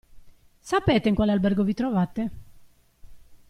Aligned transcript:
Sapete 0.59 1.09
in 1.09 1.13
quale 1.13 1.31
albergo 1.31 1.61
vi 1.61 1.75
trovate? 1.75 2.31